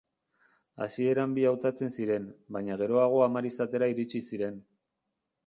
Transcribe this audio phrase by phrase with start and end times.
[0.85, 2.25] Hasieran bi hautatzen ziren,
[2.57, 4.59] baina geroago hamar izatera iritsi ziren.